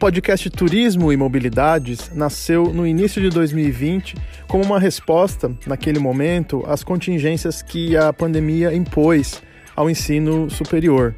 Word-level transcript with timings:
podcast 0.00 0.48
Turismo 0.48 1.12
e 1.12 1.16
Mobilidades 1.16 2.10
nasceu 2.14 2.72
no 2.72 2.86
início 2.86 3.20
de 3.20 3.28
2020 3.28 4.16
como 4.48 4.64
uma 4.64 4.80
resposta, 4.80 5.54
naquele 5.66 5.98
momento, 5.98 6.64
às 6.66 6.82
contingências 6.82 7.60
que 7.60 7.98
a 7.98 8.10
pandemia 8.10 8.74
impôs 8.74 9.42
ao 9.76 9.90
ensino 9.90 10.48
superior. 10.48 11.14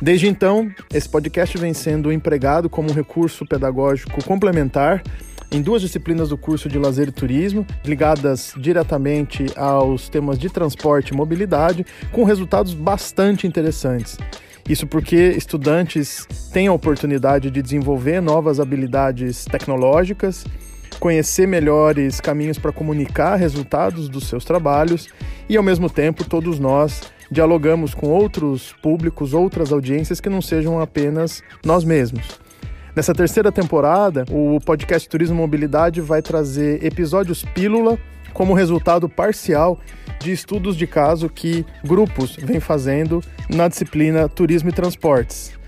Desde 0.00 0.28
então, 0.28 0.70
esse 0.92 1.08
podcast 1.08 1.56
vem 1.56 1.72
sendo 1.72 2.12
empregado 2.12 2.68
como 2.68 2.90
um 2.90 2.94
recurso 2.94 3.46
pedagógico 3.46 4.22
complementar 4.22 5.02
em 5.50 5.62
duas 5.62 5.80
disciplinas 5.80 6.28
do 6.28 6.36
curso 6.36 6.68
de 6.68 6.78
Lazer 6.78 7.08
e 7.08 7.12
Turismo, 7.12 7.66
ligadas 7.82 8.52
diretamente 8.58 9.46
aos 9.56 10.10
temas 10.10 10.38
de 10.38 10.50
transporte 10.50 11.14
e 11.14 11.16
mobilidade, 11.16 11.86
com 12.12 12.24
resultados 12.24 12.74
bastante 12.74 13.46
interessantes. 13.46 14.18
Isso 14.68 14.86
porque 14.86 15.16
estudantes 15.16 16.26
têm 16.52 16.66
a 16.66 16.72
oportunidade 16.72 17.50
de 17.50 17.62
desenvolver 17.62 18.20
novas 18.20 18.60
habilidades 18.60 19.46
tecnológicas, 19.46 20.44
conhecer 21.00 21.46
melhores 21.46 22.20
caminhos 22.20 22.58
para 22.58 22.72
comunicar 22.72 23.36
resultados 23.36 24.10
dos 24.10 24.28
seus 24.28 24.44
trabalhos 24.44 25.08
e, 25.48 25.56
ao 25.56 25.62
mesmo 25.62 25.88
tempo, 25.88 26.22
todos 26.22 26.58
nós 26.58 27.00
dialogamos 27.30 27.94
com 27.94 28.08
outros 28.08 28.74
públicos, 28.82 29.32
outras 29.32 29.72
audiências 29.72 30.20
que 30.20 30.28
não 30.28 30.42
sejam 30.42 30.80
apenas 30.80 31.42
nós 31.64 31.82
mesmos. 31.82 32.38
Nessa 32.94 33.14
terceira 33.14 33.50
temporada, 33.50 34.24
o 34.30 34.58
podcast 34.60 35.08
Turismo 35.08 35.36
Mobilidade 35.36 36.00
vai 36.00 36.20
trazer 36.20 36.84
episódios 36.84 37.42
pílula 37.42 37.98
como 38.34 38.54
resultado 38.54 39.08
parcial 39.08 39.78
de 40.18 40.32
estudos 40.32 40.76
de 40.76 40.86
caso 40.86 41.28
que 41.28 41.64
grupos 41.84 42.36
vêm 42.36 42.60
fazendo 42.60 43.22
na 43.48 43.68
disciplina 43.68 44.28
Turismo 44.28 44.70
e 44.70 44.72
Transportes. 44.72 45.58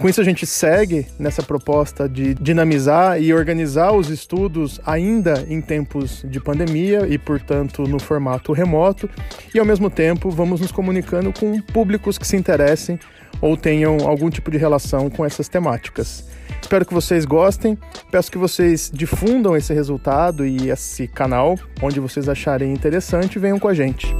Com 0.00 0.08
isso, 0.08 0.20
a 0.20 0.24
gente 0.24 0.46
segue 0.46 1.06
nessa 1.18 1.42
proposta 1.42 2.08
de 2.08 2.32
dinamizar 2.32 3.20
e 3.20 3.34
organizar 3.34 3.92
os 3.92 4.08
estudos 4.08 4.80
ainda 4.86 5.44
em 5.46 5.60
tempos 5.60 6.24
de 6.24 6.40
pandemia 6.40 7.06
e, 7.06 7.18
portanto, 7.18 7.82
no 7.82 7.98
formato 7.98 8.54
remoto, 8.54 9.10
e 9.54 9.58
ao 9.58 9.66
mesmo 9.66 9.90
tempo 9.90 10.30
vamos 10.30 10.62
nos 10.62 10.72
comunicando 10.72 11.30
com 11.34 11.60
públicos 11.60 12.16
que 12.16 12.26
se 12.26 12.34
interessem 12.34 12.98
ou 13.40 13.56
tenham 13.56 14.06
algum 14.06 14.28
tipo 14.30 14.50
de 14.50 14.58
relação 14.58 15.08
com 15.08 15.24
essas 15.24 15.48
temáticas. 15.48 16.24
Espero 16.60 16.84
que 16.84 16.94
vocês 16.94 17.24
gostem. 17.24 17.78
Peço 18.10 18.30
que 18.30 18.38
vocês 18.38 18.90
difundam 18.92 19.56
esse 19.56 19.72
resultado 19.72 20.46
e 20.46 20.70
esse 20.70 21.08
canal 21.08 21.56
onde 21.82 21.98
vocês 21.98 22.28
acharem 22.28 22.72
interessante 22.72 23.38
venham 23.38 23.58
com 23.58 23.68
a 23.68 23.74
gente. 23.74 24.14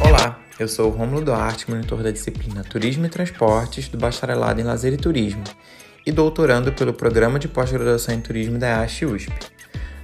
Olá, 0.00 0.40
eu 0.58 0.66
sou 0.66 0.90
o 0.90 0.90
Romulo 0.90 1.24
Duarte, 1.24 1.70
monitor 1.70 2.02
da 2.02 2.10
disciplina 2.10 2.64
Turismo 2.64 3.06
e 3.06 3.08
Transportes 3.08 3.88
do 3.88 3.98
Bacharelado 3.98 4.60
em 4.60 4.64
Lazer 4.64 4.92
e 4.92 4.96
Turismo 4.96 5.44
e 6.06 6.12
doutorando 6.12 6.72
pelo 6.72 6.92
Programa 6.92 7.38
de 7.38 7.48
Pós-Graduação 7.48 8.14
em 8.14 8.20
Turismo 8.20 8.58
da 8.58 8.80
ASH 8.80 9.02
USP. 9.02 9.32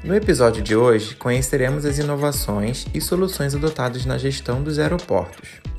No 0.03 0.17
episódio 0.17 0.61
de 0.61 0.75
hoje, 0.75 1.15
conheceremos 1.15 1.85
as 1.85 1.99
inovações 1.99 2.87
e 2.93 3.01
soluções 3.01 3.55
adotadas 3.55 4.05
na 4.05 4.19
gestão 4.19 4.61
dos 4.61 4.81
aeroportos. 4.81 5.72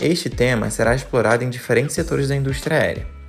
Este 0.00 0.30
tema 0.30 0.70
será 0.70 0.94
explorado 0.94 1.44
em 1.44 1.50
diferentes 1.50 1.94
setores 1.94 2.28
da 2.28 2.36
indústria 2.36 2.78
aérea 2.78 3.20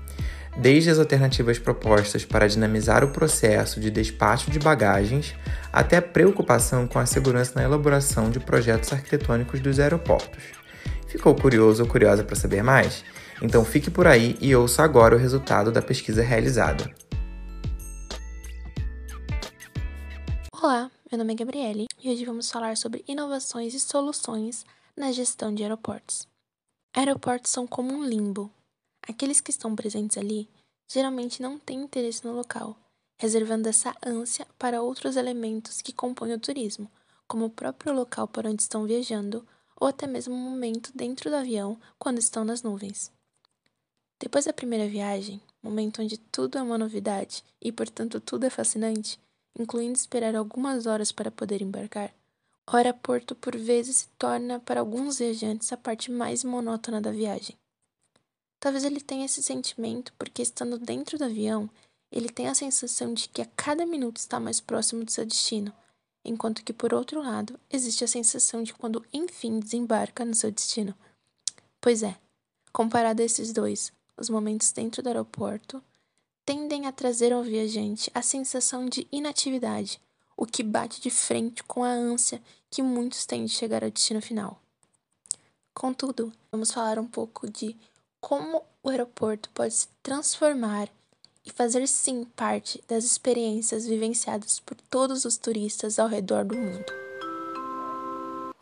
desde 0.57 0.89
as 0.89 0.99
alternativas 0.99 1.57
propostas 1.57 2.25
para 2.25 2.47
dinamizar 2.47 3.03
o 3.03 3.11
processo 3.11 3.79
de 3.79 3.89
despacho 3.89 4.51
de 4.51 4.59
bagagens 4.59 5.33
até 5.71 5.97
a 5.97 6.01
preocupação 6.01 6.87
com 6.87 6.99
a 6.99 7.05
segurança 7.05 7.53
na 7.55 7.63
elaboração 7.63 8.29
de 8.29 8.39
projetos 8.39 8.91
arquitetônicos 8.91 9.59
dos 9.59 9.79
aeroportos. 9.79 10.43
Ficou 11.07 11.35
curioso 11.35 11.83
ou 11.83 11.89
curiosa 11.89 12.23
para 12.23 12.35
saber 12.35 12.63
mais? 12.63 13.03
Então 13.41 13.65
fique 13.65 13.89
por 13.89 14.07
aí 14.07 14.37
e 14.39 14.55
ouça 14.55 14.83
agora 14.83 15.15
o 15.15 15.19
resultado 15.19 15.71
da 15.71 15.81
pesquisa 15.81 16.21
realizada. 16.21 16.93
Olá, 20.61 20.91
meu 21.11 21.17
nome 21.17 21.33
é 21.33 21.35
Gabriele 21.35 21.87
e 22.01 22.09
hoje 22.09 22.23
vamos 22.23 22.51
falar 22.51 22.77
sobre 22.77 23.03
inovações 23.07 23.73
e 23.73 23.79
soluções 23.79 24.63
na 24.95 25.11
gestão 25.11 25.53
de 25.53 25.63
aeroportos. 25.63 26.30
Aeroportos 26.93 27.51
são 27.51 27.65
como 27.65 27.93
um 27.93 28.03
limbo, 28.03 28.51
Aqueles 29.07 29.41
que 29.41 29.49
estão 29.49 29.75
presentes 29.75 30.17
ali 30.17 30.47
geralmente 30.87 31.41
não 31.41 31.57
têm 31.57 31.81
interesse 31.81 32.23
no 32.25 32.33
local, 32.33 32.77
reservando 33.19 33.67
essa 33.67 33.95
ânsia 34.05 34.45
para 34.59 34.81
outros 34.81 35.15
elementos 35.15 35.81
que 35.81 35.93
compõem 35.93 36.33
o 36.33 36.39
turismo, 36.39 36.89
como 37.27 37.45
o 37.45 37.49
próprio 37.49 37.93
local 37.93 38.27
para 38.27 38.49
onde 38.49 38.61
estão 38.61 38.85
viajando 38.85 39.45
ou 39.79 39.87
até 39.87 40.05
mesmo 40.05 40.35
o 40.35 40.37
momento 40.37 40.91
dentro 40.93 41.29
do 41.29 41.35
avião 41.35 41.79
quando 41.97 42.19
estão 42.19 42.43
nas 42.43 42.61
nuvens. 42.61 43.11
Depois 44.19 44.45
da 44.45 44.53
primeira 44.53 44.87
viagem, 44.87 45.41
momento 45.63 46.01
onde 46.01 46.17
tudo 46.17 46.59
é 46.59 46.61
uma 46.61 46.77
novidade 46.77 47.43
e, 47.59 47.71
portanto, 47.71 48.19
tudo 48.19 48.45
é 48.45 48.49
fascinante, 48.51 49.19
incluindo 49.57 49.97
esperar 49.97 50.35
algumas 50.35 50.85
horas 50.85 51.11
para 51.11 51.31
poder 51.31 51.61
embarcar, 51.61 52.13
o 52.69 52.75
aeroporto 52.75 53.35
por 53.35 53.55
vezes 53.55 53.97
se 53.97 54.07
torna 54.17 54.59
para 54.59 54.79
alguns 54.79 55.19
viajantes 55.19 55.71
a 55.71 55.77
parte 55.77 56.11
mais 56.11 56.43
monótona 56.43 57.01
da 57.01 57.11
viagem. 57.11 57.57
Talvez 58.59 58.83
ele 58.83 59.01
tenha 59.01 59.25
esse 59.25 59.41
sentimento 59.41 60.13
porque, 60.17 60.41
estando 60.41 60.77
dentro 60.77 61.17
do 61.17 61.25
avião, 61.25 61.69
ele 62.11 62.29
tem 62.29 62.47
a 62.47 62.55
sensação 62.55 63.13
de 63.13 63.27
que 63.27 63.41
a 63.41 63.45
cada 63.55 63.85
minuto 63.85 64.17
está 64.17 64.39
mais 64.39 64.59
próximo 64.59 65.03
do 65.03 65.11
seu 65.11 65.25
destino, 65.25 65.73
enquanto 66.23 66.63
que, 66.63 66.73
por 66.73 66.93
outro 66.93 67.21
lado, 67.21 67.59
existe 67.69 68.03
a 68.03 68.07
sensação 68.07 68.61
de 68.61 68.73
quando 68.73 69.05
enfim 69.11 69.59
desembarca 69.59 70.23
no 70.23 70.35
seu 70.35 70.51
destino. 70.51 70.93
Pois 71.79 72.03
é, 72.03 72.17
comparado 72.71 73.21
a 73.21 73.25
esses 73.25 73.51
dois, 73.51 73.91
os 74.15 74.29
momentos 74.29 74.71
dentro 74.71 75.01
do 75.01 75.07
aeroporto 75.07 75.83
tendem 76.45 76.85
a 76.85 76.91
trazer 76.91 77.33
ao 77.33 77.43
viajante 77.43 78.11
a 78.13 78.21
sensação 78.21 78.85
de 78.85 79.07
inatividade, 79.11 79.99
o 80.35 80.45
que 80.45 80.63
bate 80.63 81.01
de 81.01 81.09
frente 81.09 81.63
com 81.63 81.83
a 81.83 81.89
ânsia 81.89 82.41
que 82.69 82.81
muitos 82.81 83.25
têm 83.25 83.45
de 83.45 83.51
chegar 83.51 83.83
ao 83.83 83.91
destino 83.91 84.21
final. 84.21 84.59
Contudo, 85.73 86.31
vamos 86.51 86.71
falar 86.71 86.99
um 86.99 87.07
pouco 87.07 87.49
de 87.49 87.75
como 88.19 88.63
o 88.83 88.89
aeroporto 88.89 89.49
pode 89.49 89.73
se 89.73 89.87
transformar 90.03 90.89
e 91.45 91.51
fazer 91.51 91.87
sim 91.87 92.23
parte 92.23 92.83
das 92.87 93.03
experiências 93.03 93.85
vivenciadas 93.85 94.59
por 94.59 94.77
todos 94.89 95.25
os 95.25 95.37
turistas 95.37 95.97
ao 95.97 96.07
redor 96.07 96.45
do 96.45 96.55
mundo. 96.55 96.85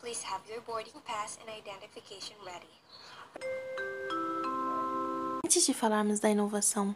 Please 0.00 0.24
have 0.24 0.50
your 0.50 0.62
boarding 0.62 0.98
pass 1.04 1.38
and 1.46 1.50
identification 1.58 2.36
ready. 2.44 2.68
Antes 5.44 5.66
de 5.66 5.74
falarmos 5.74 6.20
da 6.20 6.30
inovação, 6.30 6.94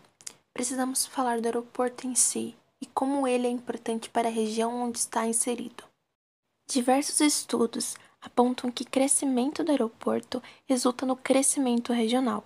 precisamos 0.53 1.05
falar 1.07 1.41
do 1.41 1.47
aeroporto 1.47 2.07
em 2.07 2.15
si 2.15 2.57
e 2.81 2.87
como 2.87 3.27
ele 3.27 3.47
é 3.47 3.51
importante 3.51 4.11
para 4.11 4.29
a 4.29 4.33
região 4.33 4.83
onde 4.83 4.99
está 4.99 5.27
inserido. 5.27 5.85
Diversos 6.67 7.21
estudos 7.21 7.95
apontam 8.21 8.71
que 8.71 8.85
crescimento 8.85 9.62
do 9.62 9.71
aeroporto 9.71 10.43
resulta 10.67 11.05
no 11.05 11.15
crescimento 11.15 11.93
regional. 11.93 12.43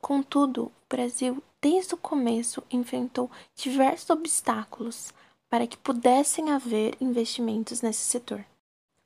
Contudo, 0.00 0.64
o 0.64 0.72
Brasil, 0.88 1.42
desde 1.62 1.94
o 1.94 1.98
começo, 1.98 2.62
enfrentou 2.70 3.30
diversos 3.56 4.10
obstáculos 4.10 5.14
para 5.48 5.66
que 5.66 5.78
pudessem 5.78 6.50
haver 6.50 6.94
investimentos 7.00 7.80
nesse 7.80 8.00
setor. 8.00 8.44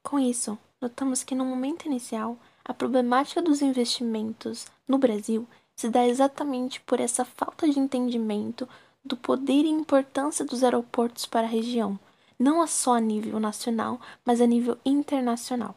Com 0.03 0.19
isso, 0.19 0.59
notamos 0.81 1.23
que 1.23 1.35
no 1.35 1.45
momento 1.45 1.87
inicial, 1.87 2.37
a 2.65 2.75
problemática 2.75 3.41
dos 3.41 3.63
investimentos 3.63 4.67
no 4.89 4.99
Brasil 4.99 5.47
se 5.77 5.89
dá 5.89 6.07
exatamente 6.07 6.81
por 6.81 6.99
essa 6.99 7.25
falta 7.25 7.69
de 7.69 7.79
entendimento 7.79 8.69
do 9.09 9.17
poder 9.17 9.65
e 9.65 9.69
importância 9.69 10.45
dos 10.45 10.63
aeroportos 10.63 11.27
para 11.27 11.47
a 11.47 11.51
região, 11.51 11.99
não 12.39 12.65
só 12.67 12.95
a 12.95 13.01
nível 13.01 13.41
nacional, 13.41 14.01
mas 14.25 14.41
a 14.41 14.47
nível 14.47 14.79
internacional. 14.85 15.75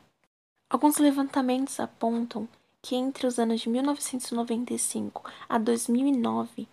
Alguns 0.69 0.97
levantamentos 0.97 1.79
apontam 1.79 2.47
que 2.81 2.95
entre 2.95 3.25
os 3.25 3.39
anos 3.39 3.61
de 3.61 3.69
1995 3.69 5.23
a 5.47 5.57
2009, 5.57 6.67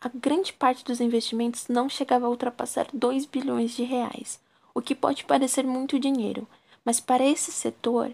a 0.00 0.08
grande 0.08 0.52
parte 0.52 0.84
dos 0.84 1.00
investimentos 1.00 1.68
não 1.68 1.88
chegava 1.88 2.26
a 2.26 2.30
ultrapassar 2.30 2.88
2 2.92 3.26
bilhões 3.26 3.72
de 3.72 3.82
reais, 3.82 4.40
o 4.74 4.80
que 4.80 4.94
pode 4.94 5.24
parecer 5.24 5.64
muito 5.64 5.98
dinheiro, 5.98 6.48
mas 6.84 7.00
para 7.00 7.24
esse 7.24 7.52
setor 7.52 8.10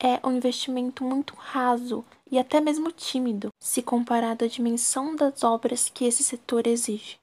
é 0.00 0.20
um 0.26 0.32
investimento 0.32 1.04
muito 1.04 1.34
raso 1.36 2.04
e 2.30 2.38
até 2.38 2.60
mesmo 2.60 2.92
tímido, 2.92 3.52
se 3.60 3.82
comparado 3.82 4.44
à 4.44 4.48
dimensão 4.48 5.16
das 5.16 5.42
obras 5.42 5.88
que 5.88 6.04
esse 6.04 6.22
setor 6.22 6.66
exige. 6.66 7.18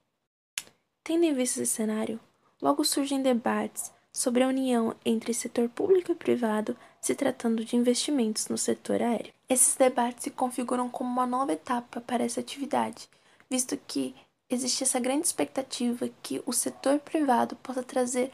Tendo 1.05 1.23
em 1.23 1.35
vista 1.35 1.61
esse 1.61 1.71
cenário, 1.71 2.19
logo 2.59 2.83
surgem 2.83 3.21
debates 3.21 3.91
sobre 4.11 4.43
a 4.43 4.47
união 4.47 4.95
entre 5.05 5.35
setor 5.35 5.69
público 5.69 6.11
e 6.11 6.15
privado 6.15 6.75
se 6.99 7.13
tratando 7.13 7.63
de 7.63 7.75
investimentos 7.75 8.47
no 8.47 8.57
setor 8.57 9.03
aéreo. 9.03 9.31
Esses 9.47 9.75
debates 9.75 10.23
se 10.23 10.31
configuram 10.31 10.89
como 10.89 11.07
uma 11.07 11.27
nova 11.27 11.53
etapa 11.53 12.01
para 12.01 12.23
essa 12.23 12.39
atividade, 12.39 13.07
visto 13.47 13.77
que 13.87 14.15
existe 14.49 14.81
essa 14.81 14.99
grande 14.99 15.27
expectativa 15.27 16.09
que 16.23 16.41
o 16.43 16.51
setor 16.51 16.97
privado 16.97 17.55
possa 17.57 17.83
trazer 17.83 18.31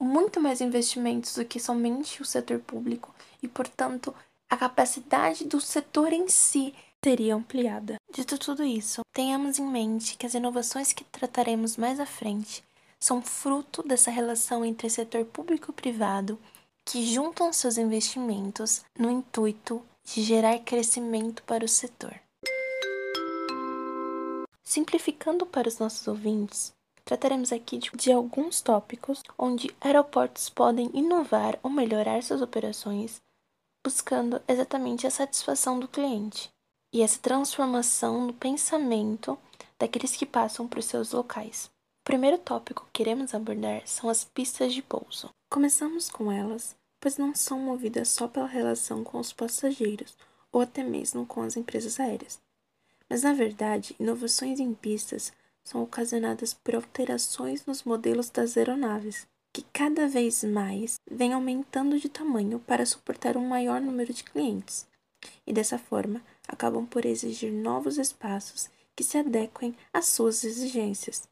muito 0.00 0.40
mais 0.40 0.62
investimentos 0.62 1.34
do 1.34 1.44
que 1.44 1.60
somente 1.60 2.22
o 2.22 2.24
setor 2.24 2.58
público 2.60 3.14
e, 3.42 3.48
portanto, 3.48 4.14
a 4.48 4.56
capacidade 4.56 5.44
do 5.44 5.60
setor 5.60 6.10
em 6.10 6.26
si 6.26 6.74
seria 7.04 7.36
ampliada. 7.36 7.96
Dito 8.10 8.38
tudo 8.38 8.64
isso, 8.64 9.02
tenhamos 9.12 9.58
em 9.58 9.66
mente 9.66 10.16
que 10.16 10.24
as 10.24 10.32
inovações 10.32 10.90
que 10.94 11.04
trataremos 11.04 11.76
mais 11.76 12.00
à 12.00 12.06
frente 12.06 12.64
são 12.98 13.20
fruto 13.20 13.82
dessa 13.82 14.10
relação 14.10 14.64
entre 14.64 14.88
setor 14.88 15.26
público 15.26 15.70
e 15.70 15.74
privado 15.74 16.38
que 16.82 17.04
juntam 17.04 17.52
seus 17.52 17.76
investimentos 17.76 18.82
no 18.98 19.10
intuito 19.10 19.84
de 20.02 20.22
gerar 20.22 20.58
crescimento 20.60 21.42
para 21.42 21.62
o 21.64 21.68
setor. 21.68 22.18
Simplificando 24.62 25.44
para 25.44 25.68
os 25.68 25.78
nossos 25.78 26.08
ouvintes, 26.08 26.72
trataremos 27.04 27.52
aqui 27.52 27.76
de, 27.76 27.90
de, 27.90 28.12
alguns 28.12 28.62
tópicos 28.62 29.22
onde 29.36 29.74
aeroportos 29.78 30.48
podem 30.48 30.90
inovar 30.94 31.58
ou 31.62 31.68
melhorar 31.68 32.22
suas 32.22 32.40
operações, 32.40 33.20
buscando 33.84 34.40
exatamente 34.48 35.06
a 35.06 35.10
satisfação 35.10 35.78
do 35.78 35.86
cliente 35.86 36.53
e 36.94 37.02
essa 37.02 37.18
transformação 37.18 38.24
no 38.24 38.32
pensamento 38.32 39.36
daqueles 39.76 40.14
que 40.14 40.24
passam 40.24 40.68
por 40.68 40.80
seus 40.80 41.10
locais. 41.10 41.68
O 42.02 42.04
primeiro 42.04 42.38
tópico 42.38 42.84
que 42.84 43.02
queremos 43.02 43.34
abordar 43.34 43.82
são 43.84 44.08
as 44.08 44.22
pistas 44.22 44.72
de 44.72 44.80
pouso. 44.80 45.28
Começamos 45.50 46.08
com 46.08 46.30
elas, 46.30 46.76
pois 47.00 47.18
não 47.18 47.34
são 47.34 47.58
movidas 47.58 48.10
só 48.10 48.28
pela 48.28 48.46
relação 48.46 49.02
com 49.02 49.18
os 49.18 49.32
passageiros 49.32 50.16
ou 50.52 50.60
até 50.60 50.84
mesmo 50.84 51.26
com 51.26 51.42
as 51.42 51.56
empresas 51.56 51.98
aéreas. 51.98 52.40
Mas, 53.10 53.22
na 53.24 53.32
verdade, 53.32 53.96
inovações 53.98 54.60
em 54.60 54.72
pistas 54.72 55.32
são 55.64 55.82
ocasionadas 55.82 56.54
por 56.54 56.76
alterações 56.76 57.66
nos 57.66 57.82
modelos 57.82 58.30
das 58.30 58.56
aeronaves, 58.56 59.26
que 59.52 59.66
cada 59.72 60.06
vez 60.06 60.44
mais 60.44 60.94
vêm 61.10 61.32
aumentando 61.32 61.98
de 61.98 62.08
tamanho 62.08 62.60
para 62.60 62.86
suportar 62.86 63.36
um 63.36 63.48
maior 63.48 63.80
número 63.80 64.12
de 64.12 64.22
clientes 64.22 64.86
e 65.46 65.52
dessa 65.52 65.78
forma 65.78 66.22
acabam 66.48 66.86
por 66.86 67.04
exigir 67.04 67.52
novos 67.52 67.98
espaços 67.98 68.68
que 68.94 69.04
se 69.04 69.18
adequem 69.18 69.74
às 69.92 70.06
suas 70.06 70.44
exigências. 70.44 71.22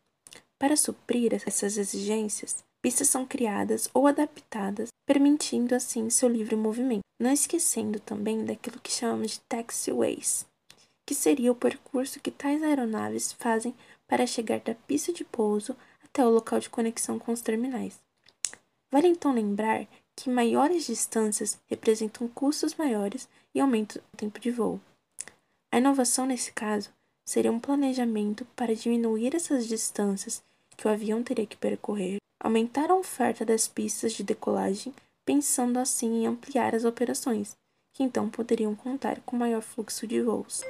Para 0.58 0.76
suprir 0.76 1.34
essas 1.46 1.76
exigências, 1.76 2.64
pistas 2.80 3.08
são 3.08 3.26
criadas 3.26 3.88
ou 3.94 4.06
adaptadas, 4.06 4.88
permitindo 5.06 5.74
assim 5.74 6.10
seu 6.10 6.28
livre 6.28 6.56
movimento, 6.56 7.02
não 7.20 7.32
esquecendo 7.32 8.00
também 8.00 8.44
daquilo 8.44 8.80
que 8.80 8.90
chamamos 8.90 9.32
de 9.32 9.40
taxiways, 9.40 10.46
que 11.06 11.14
seria 11.14 11.52
o 11.52 11.56
percurso 11.56 12.20
que 12.20 12.30
tais 12.30 12.62
aeronaves 12.62 13.32
fazem 13.32 13.74
para 14.08 14.26
chegar 14.26 14.60
da 14.60 14.74
pista 14.74 15.12
de 15.12 15.24
pouso 15.24 15.76
até 16.04 16.24
o 16.24 16.30
local 16.30 16.60
de 16.60 16.68
conexão 16.68 17.18
com 17.18 17.32
os 17.32 17.40
terminais. 17.40 18.00
Vale 18.90 19.08
então 19.08 19.32
lembrar 19.32 19.86
que 20.14 20.28
maiores 20.28 20.84
distâncias 20.84 21.58
representam 21.68 22.28
custos 22.28 22.74
maiores 22.74 23.28
e 23.54 23.60
aumento 23.60 23.98
do 23.98 24.16
tempo 24.16 24.38
de 24.38 24.50
voo. 24.50 24.80
A 25.72 25.78
inovação 25.78 26.26
nesse 26.26 26.52
caso 26.52 26.90
seria 27.24 27.50
um 27.50 27.58
planejamento 27.58 28.44
para 28.54 28.76
diminuir 28.76 29.34
essas 29.34 29.66
distâncias 29.66 30.42
que 30.76 30.86
o 30.86 30.90
avião 30.90 31.22
teria 31.22 31.46
que 31.46 31.56
percorrer, 31.56 32.19
aumentar 32.38 32.90
a 32.90 32.94
oferta 32.94 33.42
das 33.42 33.66
pistas 33.66 34.12
de 34.12 34.22
decolagem, 34.22 34.94
pensando 35.24 35.78
assim 35.78 36.24
em 36.24 36.26
ampliar 36.26 36.74
as 36.74 36.84
operações, 36.84 37.56
que 37.94 38.02
então 38.02 38.28
poderiam 38.28 38.74
contar 38.74 39.22
com 39.22 39.34
maior 39.34 39.62
fluxo 39.62 40.06
de 40.06 40.20
voos. 40.20 40.60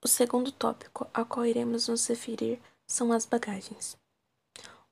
O 0.00 0.06
segundo 0.06 0.52
tópico 0.52 1.04
ao 1.12 1.26
qual 1.26 1.44
iremos 1.44 1.88
nos 1.88 2.06
referir 2.06 2.60
são 2.86 3.10
as 3.10 3.26
bagagens. 3.26 3.96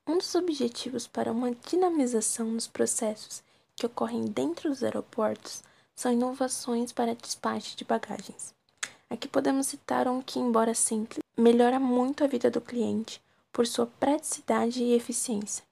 Um 0.05 0.17
dos 0.17 0.35
objetivos 0.35 1.07
para 1.07 1.31
uma 1.31 1.55
dinamização 1.55 2.47
nos 2.47 2.67
processos 2.67 3.41
que 3.73 3.85
ocorrem 3.85 4.25
dentro 4.25 4.69
dos 4.69 4.83
aeroportos 4.83 5.63
são 5.95 6.11
inovações 6.11 6.91
para 6.91 7.15
despacho 7.15 7.75
de 7.77 7.83
bagagens. 7.85 8.53
Aqui 9.09 9.27
podemos 9.27 9.67
citar 9.67 10.07
um 10.07 10.21
que, 10.21 10.39
embora 10.39 10.73
simples, 10.73 11.23
melhora 11.37 11.79
muito 11.79 12.23
a 12.23 12.27
vida 12.27 12.49
do 12.49 12.61
cliente 12.61 13.21
por 13.51 13.67
sua 13.67 13.85
praticidade 13.85 14.81
e 14.81 14.93
eficiência. 14.93 15.63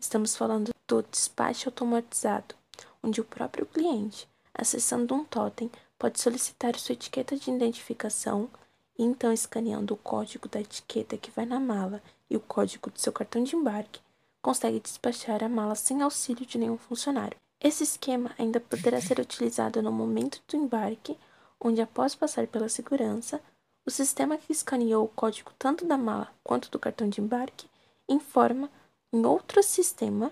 Estamos 0.00 0.34
falando 0.36 0.70
do 0.86 1.02
despacho 1.02 1.68
automatizado, 1.68 2.54
onde 3.02 3.20
o 3.20 3.24
próprio 3.24 3.66
cliente, 3.66 4.28
acessando 4.54 5.14
um 5.14 5.24
totem, 5.24 5.70
pode 5.98 6.20
solicitar 6.20 6.78
sua 6.78 6.94
etiqueta 6.94 7.36
de 7.36 7.50
identificação 7.50 8.48
e 8.96 9.02
então 9.02 9.32
escaneando 9.32 9.94
o 9.94 9.98
código 9.98 10.48
da 10.48 10.60
etiqueta 10.60 11.16
que 11.16 11.30
vai 11.30 11.44
na 11.44 11.60
mala 11.60 12.02
e 12.30 12.36
o 12.36 12.40
código 12.40 12.90
do 12.90 12.98
seu 12.98 13.12
cartão 13.12 13.42
de 13.42 13.54
embarque, 13.54 14.00
consegue 14.40 14.80
despachar 14.80 15.42
a 15.44 15.48
mala 15.48 15.74
sem 15.74 16.00
auxílio 16.00 16.46
de 16.46 16.56
nenhum 16.56 16.78
funcionário. 16.78 17.36
Esse 17.60 17.82
esquema 17.82 18.32
ainda 18.38 18.60
poderá 18.60 19.00
ser 19.00 19.18
utilizado 19.18 19.82
no 19.82 19.90
momento 19.90 20.40
do 20.46 20.56
embarque, 20.56 21.18
onde, 21.60 21.80
após 21.80 22.14
passar 22.14 22.46
pela 22.46 22.68
segurança, 22.68 23.40
o 23.84 23.90
sistema 23.90 24.38
que 24.38 24.52
escaneou 24.52 25.04
o 25.04 25.08
código 25.08 25.50
tanto 25.58 25.84
da 25.84 25.98
mala 25.98 26.32
quanto 26.44 26.70
do 26.70 26.78
cartão 26.78 27.08
de 27.08 27.20
embarque 27.20 27.68
informa 28.08 28.70
em 29.12 29.24
outro 29.26 29.62
sistema 29.62 30.30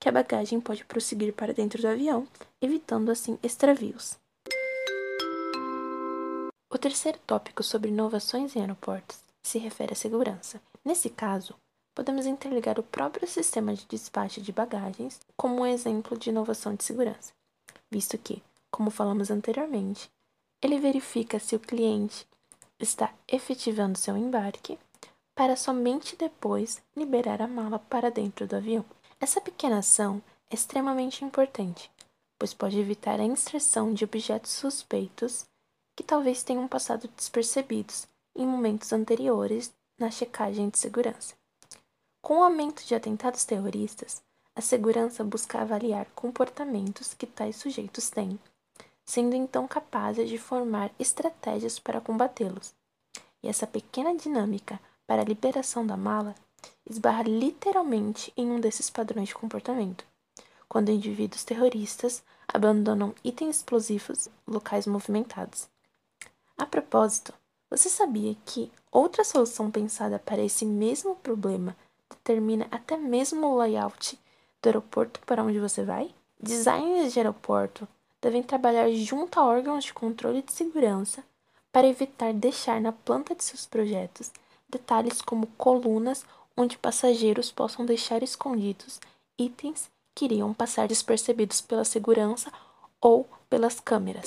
que 0.00 0.08
a 0.08 0.12
bagagem 0.12 0.60
pode 0.60 0.84
prosseguir 0.84 1.32
para 1.32 1.54
dentro 1.54 1.80
do 1.80 1.88
avião, 1.88 2.26
evitando 2.60 3.10
assim 3.10 3.38
extravios. 3.42 4.18
O 6.70 6.78
terceiro 6.78 7.18
tópico 7.26 7.62
sobre 7.62 7.90
inovações 7.90 8.56
em 8.56 8.60
aeroportos 8.60 9.20
se 9.42 9.58
refere 9.58 9.92
à 9.92 9.96
segurança. 9.96 10.60
Nesse 10.84 11.08
caso, 11.08 11.54
podemos 11.94 12.26
interligar 12.26 12.78
o 12.78 12.82
próprio 12.82 13.26
sistema 13.26 13.74
de 13.74 13.86
despacho 13.86 14.40
de 14.40 14.52
bagagens 14.52 15.20
como 15.36 15.62
um 15.62 15.66
exemplo 15.66 16.18
de 16.18 16.30
inovação 16.30 16.74
de 16.74 16.82
segurança, 16.82 17.32
visto 17.90 18.18
que, 18.18 18.42
como 18.70 18.90
falamos 18.90 19.30
anteriormente, 19.30 20.10
ele 20.60 20.80
verifica 20.80 21.38
se 21.38 21.54
o 21.54 21.60
cliente 21.60 22.26
está 22.80 23.12
efetivando 23.28 23.98
seu 23.98 24.16
embarque 24.16 24.78
para 25.34 25.56
somente 25.56 26.16
depois 26.16 26.82
liberar 26.96 27.42
a 27.42 27.46
mala 27.46 27.78
para 27.78 28.10
dentro 28.10 28.46
do 28.46 28.56
avião. 28.56 28.84
Essa 29.20 29.40
pequena 29.40 29.78
ação 29.78 30.22
é 30.50 30.54
extremamente 30.54 31.24
importante, 31.24 31.90
pois 32.38 32.52
pode 32.52 32.78
evitar 32.78 33.20
a 33.20 33.24
inserção 33.24 33.92
de 33.92 34.04
objetos 34.04 34.52
suspeitos 34.52 35.46
que 35.96 36.02
talvez 36.02 36.42
tenham 36.42 36.66
passado 36.66 37.08
despercebidos 37.16 38.06
em 38.34 38.46
momentos 38.46 38.92
anteriores 38.92 39.72
na 39.98 40.10
checagem 40.10 40.68
de 40.68 40.78
segurança. 40.78 41.34
Com 42.24 42.38
o 42.38 42.42
aumento 42.42 42.82
de 42.86 42.94
atentados 42.94 43.44
terroristas, 43.44 44.22
a 44.56 44.62
segurança 44.62 45.22
busca 45.22 45.60
avaliar 45.60 46.06
comportamentos 46.14 47.12
que 47.12 47.26
tais 47.26 47.54
sujeitos 47.54 48.08
têm, 48.08 48.40
sendo 49.04 49.36
então 49.36 49.68
capazes 49.68 50.30
de 50.30 50.38
formar 50.38 50.90
estratégias 50.98 51.78
para 51.78 52.00
combatê-los. 52.00 52.72
E 53.42 53.48
essa 53.48 53.66
pequena 53.66 54.16
dinâmica 54.16 54.80
para 55.06 55.20
a 55.20 55.24
liberação 55.26 55.86
da 55.86 55.98
mala 55.98 56.34
esbarra 56.88 57.24
literalmente 57.24 58.32
em 58.38 58.50
um 58.50 58.58
desses 58.58 58.88
padrões 58.88 59.28
de 59.28 59.34
comportamento, 59.34 60.06
quando 60.66 60.90
indivíduos 60.90 61.44
terroristas 61.44 62.22
abandonam 62.48 63.14
itens 63.22 63.56
explosivos 63.56 64.30
locais 64.46 64.86
movimentados. 64.86 65.68
A 66.56 66.64
propósito, 66.64 67.34
você 67.68 67.90
sabia 67.90 68.34
que 68.46 68.72
outra 68.90 69.24
solução 69.24 69.70
pensada 69.70 70.18
para 70.18 70.42
esse 70.42 70.64
mesmo 70.64 71.16
problema 71.16 71.76
determina 72.24 72.66
até 72.70 72.96
mesmo 72.96 73.46
o 73.46 73.56
layout 73.56 74.18
do 74.62 74.66
aeroporto 74.66 75.20
para 75.26 75.44
onde 75.44 75.60
você 75.60 75.84
vai? 75.84 76.10
Designers 76.40 77.12
de 77.12 77.18
aeroporto 77.18 77.86
devem 78.20 78.42
trabalhar 78.42 78.90
junto 78.92 79.38
a 79.38 79.44
órgãos 79.44 79.84
de 79.84 79.92
controle 79.92 80.40
de 80.40 80.50
segurança 80.50 81.22
para 81.70 81.86
evitar 81.86 82.32
deixar 82.32 82.80
na 82.80 82.92
planta 82.92 83.34
de 83.34 83.44
seus 83.44 83.66
projetos 83.66 84.32
detalhes 84.68 85.20
como 85.20 85.46
colunas 85.58 86.24
onde 86.56 86.78
passageiros 86.78 87.52
possam 87.52 87.84
deixar 87.84 88.22
escondidos 88.22 89.00
itens 89.38 89.90
que 90.14 90.24
iriam 90.24 90.54
passar 90.54 90.88
despercebidos 90.88 91.60
pela 91.60 91.84
segurança 91.84 92.50
ou 93.00 93.28
pelas 93.50 93.80
câmeras. 93.80 94.26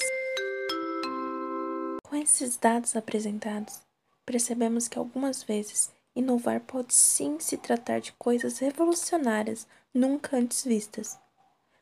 Com 2.03 2.15
esses 2.15 2.57
dados 2.57 2.95
apresentados, 2.95 3.79
percebemos 4.25 4.87
que 4.87 4.99
algumas 4.99 5.43
vezes 5.43 5.89
inovar 6.17 6.61
pode 6.61 6.93
sim 6.93 7.39
se 7.39 7.57
tratar 7.57 7.99
de 7.99 8.11
coisas 8.13 8.59
revolucionárias 8.59 9.67
nunca 9.93 10.37
antes 10.37 10.63
vistas. 10.63 11.17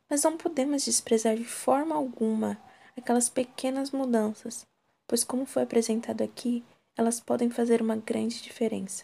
Mas 0.10 0.24
não 0.24 0.38
podemos 0.38 0.86
desprezar 0.86 1.36
de 1.36 1.46
forma 1.46 1.96
alguma 1.96 2.58
aquelas 2.98 3.30
pequenas 3.30 3.92
mudanças, 3.92 4.65
pois, 5.08 5.24
como 5.24 5.46
foi 5.46 5.63
apresentado 5.63 6.24
aqui, 6.24 6.63
elas 6.98 7.20
podem 7.20 7.50
fazer 7.50 7.82
uma 7.82 7.96
grande 7.96 8.42
diferença. 8.42 9.04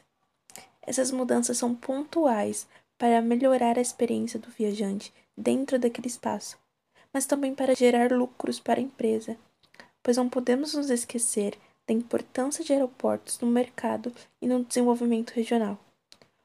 Essas 0.82 1.12
mudanças 1.12 1.58
são 1.58 1.76
pontuais 1.76 2.68
para 2.98 3.22
melhorar 3.22 3.78
a 3.78 3.82
experiência 3.82 4.40
do 4.40 4.50
viajante 4.50 5.14
dentro 5.36 5.80
daquele 5.80 6.08
espaço, 6.08 6.58
mas 7.14 7.26
também 7.26 7.54
para 7.54 7.76
gerar 7.76 8.12
lucros 8.12 8.60
para 8.60 8.80
a 8.80 8.84
empresa 8.84 9.38
pois 10.04 10.18
não 10.18 10.30
podemos 10.30 10.74
nos 10.74 10.90
esquecer 10.90 11.58
da 11.92 11.94
importância 11.94 12.64
de 12.64 12.72
aeroportos 12.72 13.38
no 13.42 13.48
mercado 13.48 14.14
e 14.42 14.48
no 14.48 14.64
desenvolvimento 14.64 15.32
regional. 15.32 15.78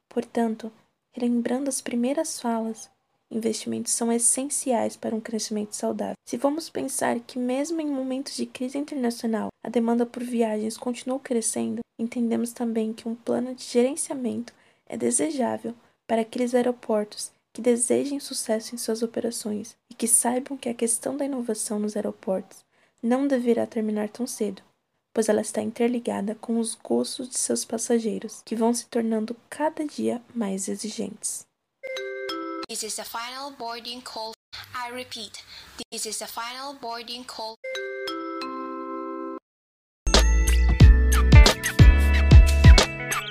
Portanto, 0.09 0.73
relembrando 1.13 1.69
as 1.69 1.81
primeiras 1.81 2.41
falas, 2.41 2.91
investimentos 3.31 3.93
são 3.93 4.13
essenciais 4.13 4.97
para 4.97 5.15
um 5.15 5.21
crescimento 5.21 5.75
saudável. 5.77 6.17
Se 6.25 6.37
vamos 6.37 6.69
pensar 6.69 7.21
que, 7.21 7.39
mesmo 7.39 7.81
em 7.81 7.87
momentos 7.87 8.35
de 8.35 8.45
crise 8.45 8.77
internacional, 8.77 9.49
a 9.63 9.69
demanda 9.69 10.05
por 10.05 10.25
viagens 10.25 10.77
continuou 10.77 11.21
crescendo, 11.21 11.81
entendemos 11.97 12.53
também 12.53 12.93
que 12.93 13.09
um 13.09 13.15
plano 13.15 13.55
de 13.55 13.63
gerenciamento 13.63 14.53
é 14.89 14.97
desejável 14.97 15.75
para 16.09 16.23
aqueles 16.23 16.57
aeroportos 16.57 17.31
que 17.53 17.63
desejem 17.63 18.19
sucesso 18.19 18.75
em 18.75 18.79
suas 18.79 19.01
operações 19.01 19.77
e 19.89 19.95
que 19.95 20.09
saibam 20.09 20.59
que 20.59 20.69
a 20.69 20.75
questão 20.75 21.17
da 21.17 21.25
inovação 21.25 21.79
nos 21.79 21.95
aeroportos 21.95 22.65
não 23.01 23.29
deverá 23.29 23.65
terminar 23.67 24.09
tão 24.09 24.27
cedo, 24.27 24.63
pois 25.17 25.31
ela 25.31 25.41
está 25.41 25.63
interligada 25.63 26.35
com 26.35 26.61
os 26.61 26.75
gostos 26.75 27.31
de 27.31 27.39
seus 27.39 27.65
passageiros, 27.65 28.43
que 28.45 28.55
vão 28.55 28.75
se 28.75 28.85
tornando 28.85 29.35
cada 29.49 29.83
dia 29.83 30.21
mais 30.35 30.69
exigentes. 30.69 31.47
This 32.69 32.83
is 32.83 32.97
the 32.97 33.05
final 33.05 33.51
boarding 33.59 34.03
call. 34.03 34.35
I 34.75 34.93
repeat, 34.93 35.43
this 35.91 36.05
is 36.05 36.19
the 36.19 36.27
final 36.27 36.75
boarding 36.83 37.25
call. 37.25 37.55